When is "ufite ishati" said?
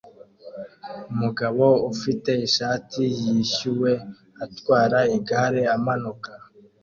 1.93-3.01